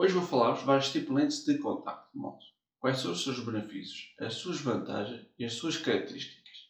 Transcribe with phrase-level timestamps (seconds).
[0.00, 2.46] Hoje vou falar-vos vários tipos de lentes de contacto de moto.
[2.78, 6.68] Quais são os seus benefícios, as suas vantagens e as suas características.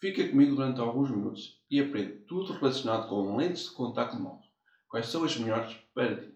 [0.00, 4.48] Fica comigo durante alguns minutos e aprende tudo relacionado com lentes de contacto de moto.
[4.88, 6.34] Quais são as melhores para ti?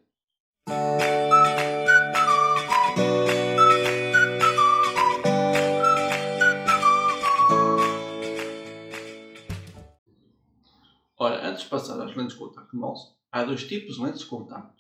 [11.18, 14.26] Ora, antes de passar às lentes de contacto mouse, há dois tipos de lentes de
[14.26, 14.79] contacto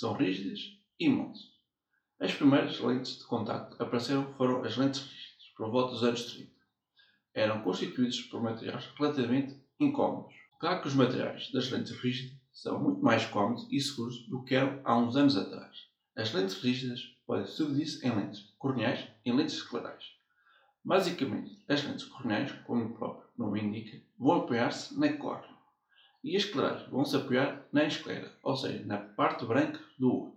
[0.00, 1.38] são rígidas e moles.
[2.18, 6.50] As primeiras lentes de contacto apareceram foram as lentes rígidas, por volta dos anos 30.
[7.34, 10.34] Eram constituídas por materiais relativamente incómodos.
[10.58, 14.54] Claro que os materiais das lentes rígidas são muito mais cómodos e seguros do que
[14.54, 15.88] eram há uns anos atrás.
[16.16, 20.04] As lentes rígidas podem subdividir-se em lentes corneais e lentes esclerais.
[20.82, 25.49] Basicamente, as lentes corneais, como o próprio nome indica, vão apoiar-se na córnea
[26.22, 30.36] e as esclerais vão se apoiar na esclera, ou seja, na parte branca do olho.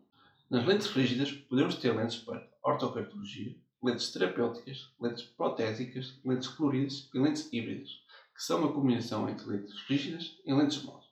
[0.49, 7.19] Nas lentes rígidas podemos ter lentes para ortocardiologia, lentes terapêuticas, lentes protésicas, lentes coloridas e
[7.19, 7.89] lentes híbridas,
[8.33, 11.05] que são uma combinação entre lentes rígidas e lentes moles.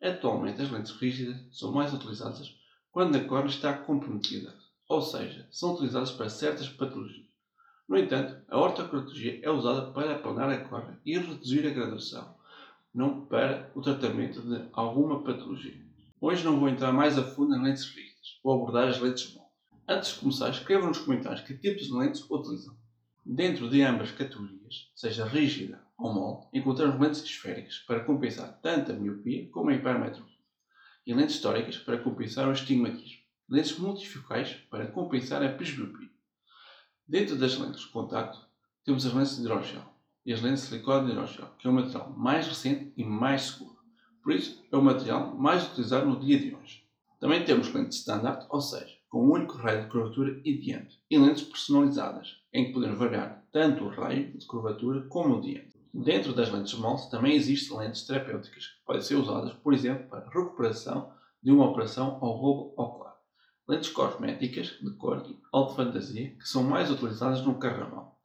[0.00, 2.54] Atualmente as lentes rígidas são mais utilizadas
[2.92, 4.54] quando a córnea está comprometida,
[4.88, 7.26] ou seja, são utilizadas para certas patologias.
[7.88, 12.37] No entanto, a ortocardiologia é usada para aplanar a córnea e reduzir a graduação,
[12.98, 15.86] não para o tratamento de alguma patologia.
[16.20, 19.52] Hoje não vou entrar mais a fundo em lentes rígidas, vou abordar as lentes moles.
[19.86, 22.76] Antes de começar, escrevam nos comentários que tipos de lentes utilizam.
[23.24, 28.96] Dentro de ambas categorias, seja rígida ou mole, encontramos lentes esféricas para compensar tanto a
[28.96, 30.34] miopia como a hipermetropia,
[31.06, 36.10] e lentes históricas para compensar o estigmatismo, lentes multifocais para compensar a presbiopia.
[37.06, 38.44] Dentro das lentes de contacto,
[38.84, 39.84] temos as lentes de hidrogel,
[40.28, 43.78] e as lentes de silicone hidrogel, que é o material mais recente e mais seguro.
[44.22, 46.84] Por isso, é o material mais utilizado no dia de hoje.
[47.18, 51.16] Também temos lentes standard, ou seja, com um único raio de curvatura e diâmetro, e
[51.16, 55.80] lentes personalizadas, em que podemos variar tanto o raio de curvatura como o diâmetro.
[55.94, 60.28] Dentro das lentes small também existem lentes terapêuticas que podem ser usadas, por exemplo, para
[60.28, 61.10] recuperação
[61.42, 63.16] de uma operação ou roubo ocular.
[63.66, 68.17] Lentes cosméticas de cor e alta fantasia que são mais utilizadas no carnaval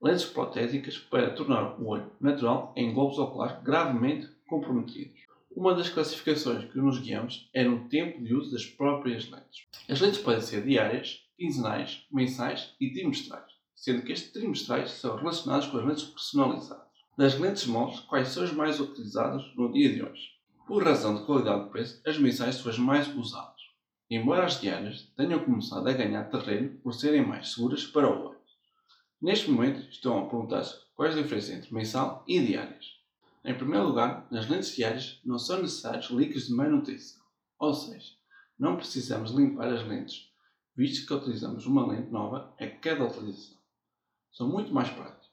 [0.00, 5.18] lentes protésicas para tornar o olho natural em globos oculares gravemente comprometidos.
[5.50, 9.66] Uma das classificações que nos guiamos é no tempo de uso das próprias lentes.
[9.88, 15.66] As lentes podem ser diárias, quinzenais, mensais e trimestrais, sendo que estes trimestrais são relacionados
[15.66, 16.86] com as lentes personalizadas.
[17.16, 20.28] Das lentes MOS, quais são as mais utilizadas no dia de hoje?
[20.68, 23.60] Por razão de qualidade de preço, as mensais são as mais usadas,
[24.08, 28.37] embora as diárias tenham começado a ganhar terreno por serem mais seguras para o olho.
[29.20, 32.98] Neste momento, estão a perguntar-se quais as diferenças entre mensal e diárias.
[33.44, 37.20] Em primeiro lugar, nas lentes diárias não são necessários líquidos de manutenção,
[37.58, 38.12] ou seja,
[38.56, 40.30] não precisamos limpar as lentes,
[40.76, 43.58] visto que utilizamos uma lente nova a cada utilização.
[44.30, 45.26] São muito mais práticas.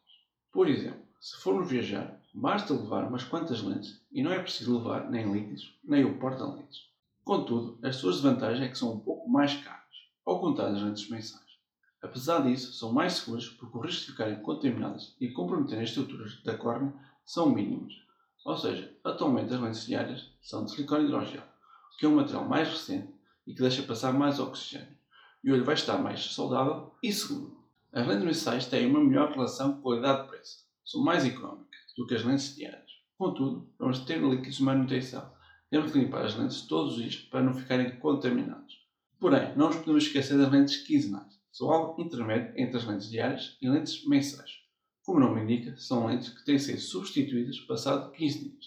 [0.52, 5.12] Por exemplo, se formos viajar, basta levar umas quantas lentes e não é preciso levar
[5.12, 6.90] nem líquidos nem o porta-lentes.
[7.24, 9.96] Contudo, as suas desvantagens é que são um pouco mais caras,
[10.26, 11.45] ao contar as lentes mensais.
[12.06, 16.40] Apesar disso, são mais seguras porque os riscos de ficarem contaminadas e comprometerem as estruturas
[16.44, 16.94] da córnea
[17.26, 18.06] são mínimos.
[18.46, 21.42] Ou seja, atualmente as lentes diárias são de silicone hidrogel,
[21.98, 23.12] que é um material mais recente
[23.48, 24.96] e que deixa passar mais oxigênio,
[25.44, 27.58] e o olho vai estar mais saudável e seguro.
[27.92, 32.56] As lentes mensais têm uma melhor relação qualidade-preço, são mais económicas do que as lentes
[32.56, 32.92] diárias.
[33.18, 35.34] Contudo, vamos ter líquidos de manutenção.
[35.72, 38.86] Temos que limpar as lentes todos os dias para não ficarem contaminados.
[39.20, 43.58] Porém, não nos podemos esquecer das lentes quinzenais são algo intermédio entre as lentes diárias
[43.62, 44.60] e lentes mensais.
[45.06, 48.66] Como o nome indica, são lentes que têm de ser substituídas passado 15 dias.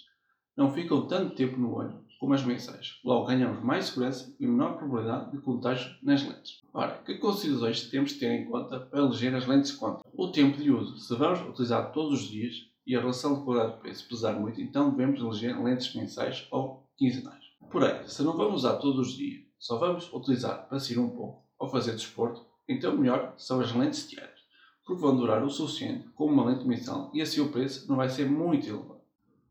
[0.56, 2.98] Não ficam tanto tempo no olho como as mensais.
[3.04, 6.62] Logo ganhamos mais segurança e menor probabilidade de contágio nas lentes.
[6.72, 10.02] Ora, que considerações temos de ter em conta para eleger as lentes conta?
[10.14, 10.96] O tempo de uso.
[10.96, 12.54] Se vamos utilizar todos os dias
[12.86, 17.44] e a relação de qualidade-preço pesar muito, então devemos eleger lentes mensais ou quinzenais.
[17.70, 21.46] Porém, se não vamos usar todos os dias, só vamos utilizar para sair um pouco
[21.58, 24.40] ou fazer desporto, então melhor são as lentes diárias,
[24.84, 28.08] porque vão durar o suficiente como uma lente mensal e assim o preço não vai
[28.08, 29.00] ser muito elevado.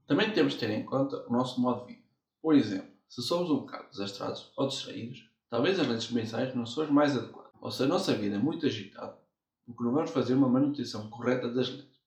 [0.06, 2.08] Também temos de ter em conta o nosso modo de vida.
[2.42, 6.94] Por exemplo, se somos um bocado desastrados ou distraídos, talvez as lentes mensais não sejam
[6.94, 7.52] mais adequadas.
[7.60, 9.18] Ou se a nossa vida é muito agitada,
[9.66, 11.98] porque não vamos fazer uma manutenção correta das lentes.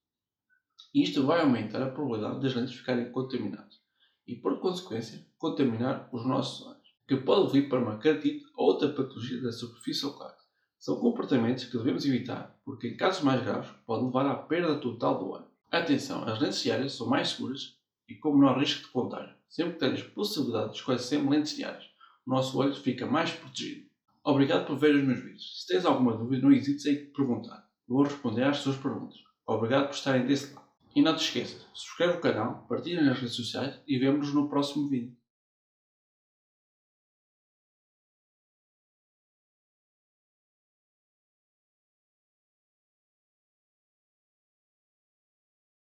[0.93, 3.79] E isto vai aumentar a probabilidade das lentes ficarem contaminadas
[4.27, 8.89] e, por consequência, contaminar os nossos olhos, que pode vir para uma caratite ou outra
[8.89, 10.35] patologia da superfície ocular.
[10.81, 15.19] São comportamentos que devemos evitar, porque em casos mais graves pode levar à perda total
[15.19, 15.45] do olho.
[15.69, 17.77] Atenção, as lentes diárias são mais seguras
[18.09, 19.35] e como não há risco de contágio.
[19.47, 21.83] Sempre que temos possibilidade de escolher lentes diárias,
[22.25, 23.91] o nosso olho fica mais protegido.
[24.23, 25.61] Obrigado por ver os meus vídeos.
[25.61, 27.69] Se tens alguma dúvida, não hesites em perguntar.
[27.87, 29.19] Vou responder às tuas perguntas.
[29.45, 30.65] Obrigado por estarem desse lado.
[30.95, 34.89] E não te esqueças, subscreve o canal, partilha nas redes sociais e vemo-nos no próximo
[34.89, 35.15] vídeo.